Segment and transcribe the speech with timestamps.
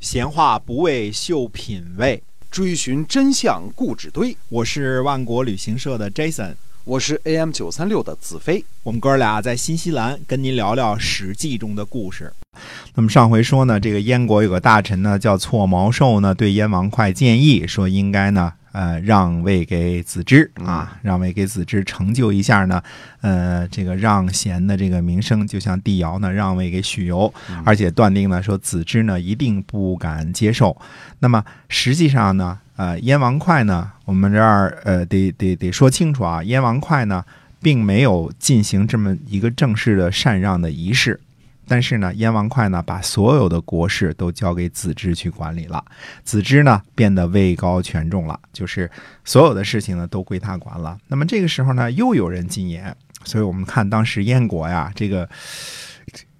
[0.00, 4.34] 闲话不为秀品味，追寻真相固纸堆。
[4.48, 8.64] 我是万国旅行社的 Jason，我是 AM 九三六的子飞。
[8.82, 12.32] 我们哥俩在新西兰跟您聊聊《史记》中的故事。
[12.94, 18.54] 那么上回说呢，这个燕国有个大臣呢叫错毛寿呢，对燕王哙建议说，应该呢。
[18.72, 22.82] 呃，让位给子之啊，让位给子之，成就一下呢。
[23.20, 27.32] 呃，这个让贤的这个名声，就像帝尧呢让位给许由，
[27.64, 30.76] 而且断定呢说子之呢一定不敢接受。
[31.18, 37.24] 那么实际上呢，呃，燕王哙呢，我们这儿呃得得得说清楚啊，燕王哙呢
[37.60, 41.20] 并没有进行这么一个正式的禅让的仪式。
[41.70, 45.84] 但是呢，燕王哙呢，把所有的国事都交给子之去管理了。
[46.24, 48.90] 子之呢，变得位高权重了，就是
[49.24, 50.98] 所有的事情呢都归他管了。
[51.06, 52.92] 那么这个时候呢，又有人进言，
[53.22, 55.28] 所以我们看当时燕国呀，这个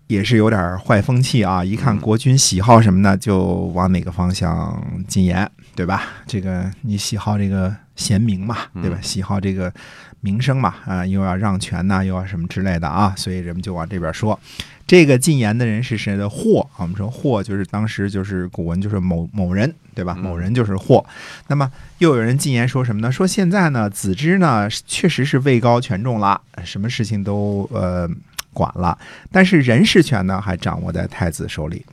[0.09, 1.65] 也是有点坏风气啊。
[1.65, 3.41] 一看国君喜好什么呢，就
[3.73, 6.03] 往哪个方向进言，对吧？
[6.27, 8.99] 这个你喜好这个贤明嘛，对吧？
[9.01, 9.73] 喜好这个
[10.21, 14.39] 名声嘛，啊，又要让权呐，又要什么之类的啊，所以人们就往这边说。
[14.87, 16.29] 这个进言的人是谁的？
[16.29, 20.15] 霍，我们说霍就是当时就是古文就是某某人，对吧？
[20.15, 21.05] 某人就是霍。
[21.47, 23.13] 那么又有人进言说什么呢？
[23.13, 28.11] 说现在呢，子之呢确实是位高权重了，什么事情都呃
[28.53, 28.99] 管了，
[29.31, 31.87] 但是人事权呢还掌握在太子手里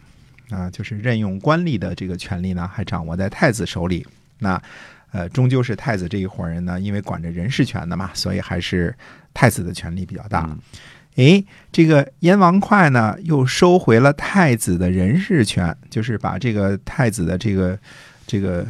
[0.49, 4.05] 啊，就是任用官吏的这个权利呢还掌握在太子手里。
[4.39, 4.61] 那
[5.11, 8.93] 呃，终究是太子这一伙人呢，因为管着人事权的嘛，所以还是
[9.33, 10.49] 太子的权力比较大。
[11.15, 17.79] 哎，这个燕王哙呢，又收回了太子的人事权，就是把这个太子的这个
[18.27, 18.67] 这个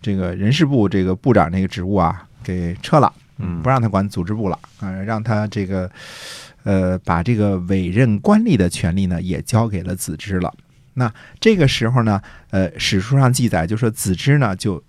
[0.00, 5.90] 这个人事部这个部长那个职务啊给撤了，嗯，不让他管组织部了，啊，让他这个
[6.62, 10.54] 呃把这个委任官吏的权利呢也交给了子之了。
[10.94, 14.82] 那这个时候呢，呃，史书上记载就说子之呢就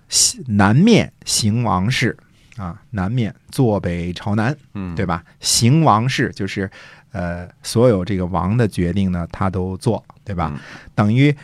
[0.47, 2.17] 南面行王事。
[2.55, 5.23] 啊，南面坐北朝南，嗯，对吧？
[5.39, 6.69] 行王事就是，
[7.11, 10.53] 呃，所有这个王的决定呢，他都做，对吧？
[10.93, 11.35] 等于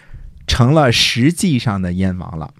[0.45, 2.53] 成了实际上的燕王了，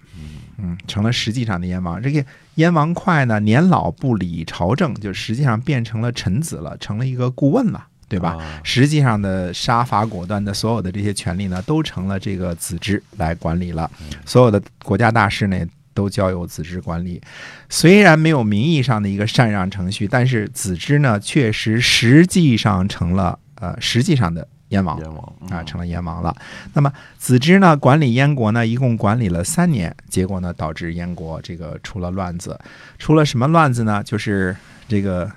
[0.58, 2.02] 嗯，成了实际上的燕王。
[2.02, 2.26] 这个
[2.56, 8.36] 燕王哙呢，年老不理朝政，就实际上变成了臣子了，成了一个顾问了，对吧？
[8.64, 13.90] 实际上的杀伐果断的所有的这些权利呢，都成了这个子之来管理了，
[14.26, 15.58] 所有的国家大事呢。
[15.92, 17.22] 都交由子之管理，
[17.68, 26.34] 虽然没有名义上的一个禅让程序，但是子之呢，确实实际上成了呃实际上的燕王，燕王啊，成了燕王了。
[26.74, 32.58] 那么子之呢，管理燕国呢，一共管理了三年，结果呢，导致燕国这个出了乱子，
[32.98, 34.02] 出了什么乱子呢？
[34.02, 34.56] 就是
[34.88, 35.30] 这个。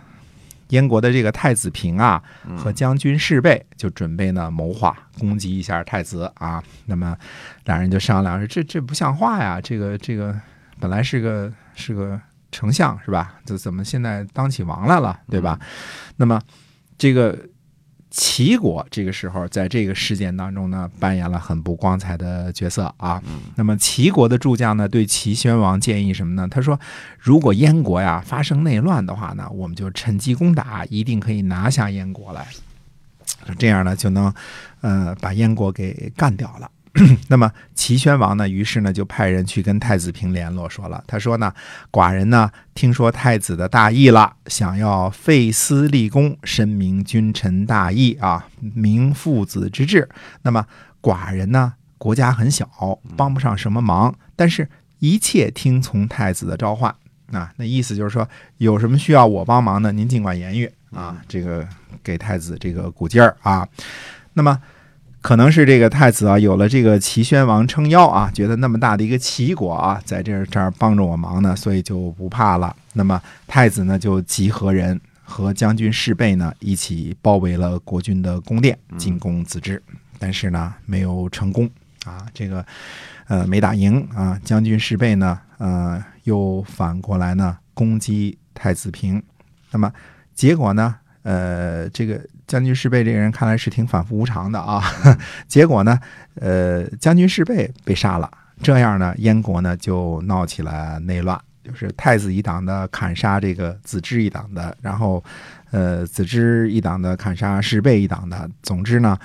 [0.73, 2.23] 燕国的这个太子平啊，
[2.59, 6.63] 和将军士备就准备呢谋划攻击一下太子啊。
[6.87, 7.17] 那么
[7.65, 9.61] 两人就商量说：“这这不像话呀！
[9.61, 10.35] 这个这个
[10.81, 13.35] 本来是个是个丞相是吧？
[13.45, 15.59] 这怎么现在当起王来了，对吧？
[16.17, 16.41] 那么
[16.99, 17.39] 这个。”
[18.15, 23.23] 齐国这个时候在这个事件当中呢，扮演了很不光彩的角色啊。
[23.57, 26.47] 那么齐国的助将呢，对齐宣王建议什么呢？
[26.47, 26.79] 他说，
[27.19, 32.47] 如果燕国呀发生内乱的话呢，我们就趁机攻打，一定可以拿下燕国来。
[33.59, 34.33] 这样呢，就能
[34.83, 36.71] 呃把燕国给干掉了。
[37.29, 41.53] 那么齐宣王呢，于是呢就派人去跟太子平联络，说了，他说呢，
[41.91, 50.09] 寡人呢听说太子的大义了，想要废私立功，申明君臣大义啊，明父子之志。
[50.43, 50.67] 那么
[51.01, 52.69] 寡人呢，国家很小，
[53.17, 54.69] 帮不上什么忙，但是
[54.99, 56.95] 一切听从太子的召唤
[57.33, 57.53] 啊。
[57.57, 61.21] 那意思就是说，有什么需要我帮忙的，您尽管言语啊。
[61.27, 61.67] 这个
[62.05, 63.67] 给太子这个鼓劲儿啊。
[64.35, 64.61] 那么。
[65.23, 72.75] 可能是这个太子啊，有了这个齐宣王撑腰啊，觉得那么大的一个齐国啊，在这这儿帮着我忙呢，所以就不怕了。
[72.93, 79.81] 那么太子呢，就集合人和将军士备呢，一起包围了国君的宫殿，进攻子之。
[80.19, 81.71] 但是呢，没有成功
[82.05, 82.67] 啊，这个
[83.29, 84.39] 呃没打赢啊。
[84.45, 89.23] 将军士备呢，呃，又反过来呢攻击太子平。
[89.71, 89.91] 那么
[90.35, 90.97] 结果呢？
[91.23, 94.83] 呃，这个将军士贝这个人看来是挺反复无常的啊。
[95.47, 95.99] 结果呢，
[96.35, 98.31] 呃，将军士贝被杀了，
[98.63, 105.23] 这样呢，燕国呢就闹起了内乱，就是太子一党的砍杀这个子之一党的，然后
[105.71, 108.51] 呃，子之一党的砍杀士贝一党的。
[108.63, 109.19] 总之呢，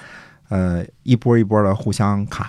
[0.49, 2.47] 呃，一波一波的互相砍。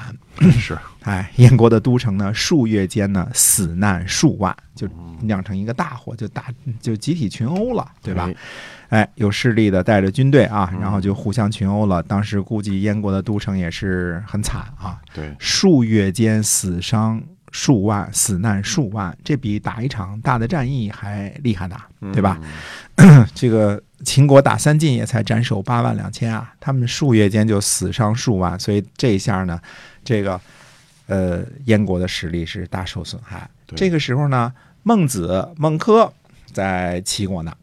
[0.52, 4.88] 是， 哎，燕国的都城呢，数月间呢，死难数万，就
[5.22, 6.44] 酿成一个大火，就大
[6.80, 8.30] 就集体群殴了，对吧？
[8.90, 12.02] 哎，有势力的带着军队啊，然后就互相群殴了。
[12.02, 21.76] 当时估计燕国的都城也是很惨啊，对，数月间死伤数万，死难数万，这比打一场大的战役还厉害呢，
[22.12, 22.40] 对吧？
[23.34, 29.60] 这个秦国打三晋也才斩首八万两千啊，他们数月间就死伤数万，所以这一下呢，
[30.04, 30.40] 这个
[31.06, 33.48] 呃燕国的实力是大受损害。
[33.76, 34.52] 这个时候呢，
[34.82, 36.10] 孟子孟轲
[36.52, 37.54] 在齐国呢。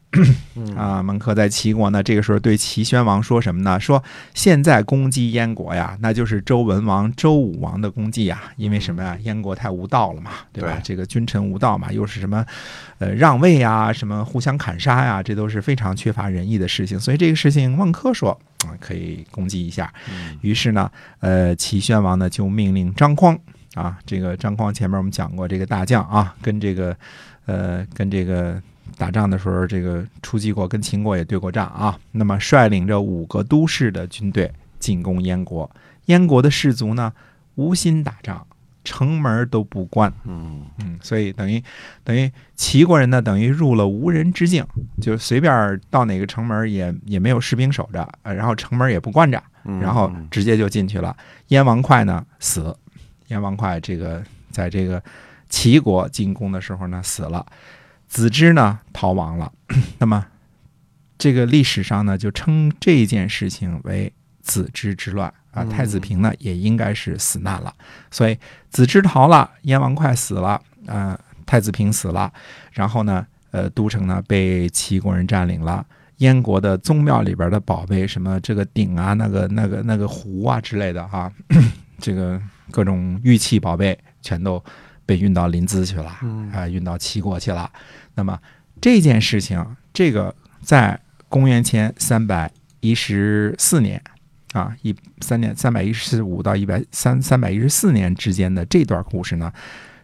[0.75, 3.79] 啊，孟轲在齐国呢，这个时候对齐宣王说什么呢？
[3.79, 4.03] 说
[4.33, 8.43] 现在攻击燕国呀，那就是周文王、周武王的功绩呀。
[8.55, 9.17] 因为什么呀？
[9.23, 10.79] 燕国太无道了嘛，对吧？
[10.83, 12.45] 这个君臣无道嘛，又是什么
[12.99, 16.99] 呃让位呀，什么互相砍杀呀，这都是非常缺乏仁义的事情。
[16.99, 18.31] 所以这个事情，孟轲说
[18.65, 19.93] 啊，可以攻击一下。
[20.41, 20.89] 于是呢，
[21.19, 23.37] 呃，齐宣王呢就命令张匡
[23.73, 26.95] 啊，这个张匡前面我们讲过，这个大将啊，跟这个
[27.45, 28.61] 呃跟这个。
[28.97, 31.99] 打仗的时候，这个出击过，跟秦国也对过仗啊。
[32.11, 35.69] 那么率领着五个都市的军队进攻燕国，
[36.05, 37.11] 燕国的士卒呢
[37.55, 38.45] 无心打仗，
[38.83, 40.11] 城门都不关。
[40.23, 41.61] 嗯嗯，所以等于
[42.03, 44.65] 等于齐国人呢，等于入了无人之境，
[45.01, 49.41] 就随便到哪个城门也也没有士兵守着，然后城门也不关着，
[49.81, 51.15] 然后直接就进去了。
[51.47, 52.75] 燕王哙呢死，
[53.27, 55.01] 燕王哙这个在这个
[55.49, 57.45] 齐国进攻的时候呢死了。
[58.15, 59.51] 子之呢逃亡了，
[59.99, 60.25] 那么
[61.17, 64.09] 这个历史上呢就称这件事情为
[64.41, 65.65] 子之之乱啊。
[65.65, 67.73] 太子平呢也应该是死难了，
[68.09, 68.39] 所以
[68.69, 72.31] 子之逃了，燕王哙死了，呃，太子平死了，
[72.71, 75.85] 然后呢，呃，都城呢被齐国人占领了，
[76.19, 81.29] 燕国的宗庙里边的宝贝，什么这个鼎啊，那个那个那个壶啊之类的哈，
[81.99, 82.41] 这个
[82.71, 84.63] 各种玉器宝贝全都
[85.05, 86.17] 被运到临淄去了，
[86.53, 87.71] 啊，运到齐国去了。
[88.15, 88.39] 那么
[88.81, 90.99] 这件事情，这个在
[91.29, 94.01] 公元前三百一十四年
[94.53, 99.51] 啊，一三年三百一十五到一百三三百一十四年之间的这段故事呢，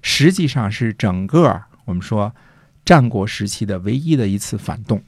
[0.02, 2.34] 实际上是整个我们说
[2.86, 5.02] 战国时期的唯一的一次反动，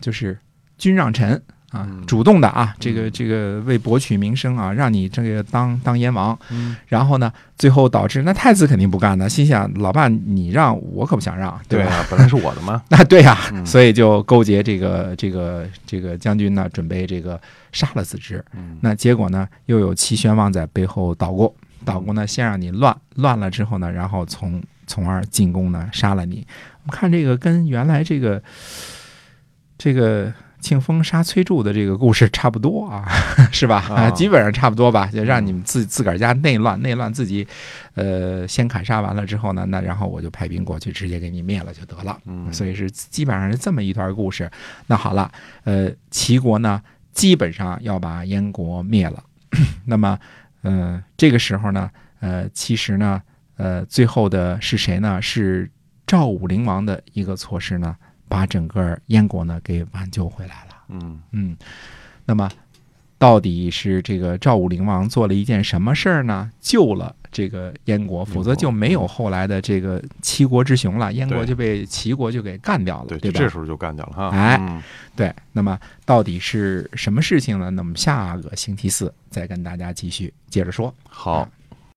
[0.00, 0.38] 就是
[0.78, 1.42] 君让臣。
[1.76, 6.38] 啊，主动的啊，这个这个为博取名声啊，让你这个当当燕王，
[6.86, 12.06] 然后呢，最后导致那太子肯定不干呢，心想老爸你让我可不想让，对吧？
[12.10, 17.40] 本来是我的嘛，那 对呀，所以就勾结这个这个这个将军呢，准备这个
[17.72, 18.44] 杀了子之。
[18.80, 26.46] 那结果呢，又有齐宣王在背后捣鼓，捣鼓呢，先让你乱乱了之后呢，然后从从而进攻呢，杀了你。
[26.84, 28.42] 我们看这个跟原来这个
[29.76, 30.32] 这个。
[30.66, 33.06] 庆丰杀崔杼的这个故事差不多啊，
[33.52, 33.76] 是吧？
[33.88, 35.06] 啊，基本上差不多吧。
[35.06, 37.46] 就让你们自自个儿家内乱，内乱自己，
[37.94, 42.18] 呃，先砍杀完了之后呢，那然后我就派兵过去，直接给你灭了就得了。
[42.24, 44.50] 嗯，所以是基本上是这么一段故事。
[44.88, 45.30] 那好了，
[45.62, 46.82] 呃，齐国呢，
[47.12, 49.22] 基本上要把燕国灭了。
[49.86, 50.18] 那么，
[50.62, 53.22] 呃，这个时候呢，呃，其实呢，
[53.56, 55.22] 呃，最后的是谁呢？
[55.22, 55.70] 是
[56.08, 57.96] 赵武灵王的一个措施呢？
[58.28, 60.76] 把整个燕国呢给挽救回来了。
[60.88, 61.56] 嗯嗯，
[62.24, 62.50] 那么
[63.18, 66.50] 到底是这个赵武灵王做了一件什么事儿呢？
[66.60, 73.40] 救了这个燕国，否则就没有后来的这个七国之雄了，燕国就被齐国就给干掉了，对吧？
[73.40, 74.28] 这时候就干掉了哈。
[74.28, 74.82] 哎，
[75.16, 77.70] 对，那么到底是什么事情呢？
[77.70, 80.94] 那么下个星期四再跟大家继续接着说。
[81.08, 81.48] 好。